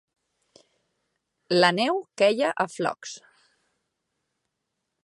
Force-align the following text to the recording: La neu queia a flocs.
La 1.61 1.69
neu 1.81 2.01
queia 2.23 2.51
a 2.65 2.67
flocs. 2.79 3.17